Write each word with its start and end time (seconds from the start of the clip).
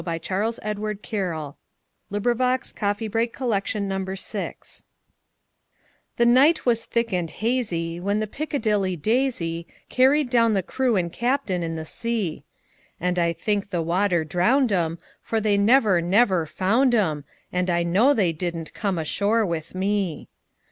By 0.03 0.17
Charles 0.17 0.57
EdwardCarryl 0.63 1.57
816 2.11 3.11
Robinson 3.11 3.89
Crusoe 4.03 4.67
THE 6.17 6.25
NIGHT 6.25 6.65
was 6.65 6.85
thick 6.85 7.13
and 7.13 7.29
hazyWhen 7.29 8.19
the 8.19 8.25
Piccadilly 8.25 8.97
DaisyCarried 8.97 10.31
down 10.31 10.55
the 10.55 10.63
crew 10.63 10.95
and 10.95 11.13
captain 11.13 11.61
in 11.61 11.75
the 11.75 11.85
sea; 11.85 12.43
And 12.99 13.19
I 13.19 13.31
think 13.31 13.69
the 13.69 13.83
water 13.83 14.23
drowned 14.23 14.71
'em, 14.71 14.97
For 15.21 15.39
they 15.39 15.55
never, 15.55 16.01
never 16.01 16.47
found 16.47 16.95
'em, 16.95 17.23
And 17.53 17.69
I 17.69 17.83
know 17.83 18.15
they 18.15 18.33
did 18.33 18.55
n't 18.57 18.73
come 18.73 18.97
ashore 18.97 19.45
with 19.45 19.75
me. 19.75 20.29